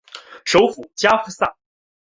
[0.45, 1.55] 首府加夫萨。